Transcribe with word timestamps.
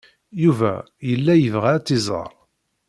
Yuba 0.43 0.73
yella 1.09 1.33
yebɣa 1.37 1.69
ad 1.75 1.83
tt-iẓer. 1.83 2.31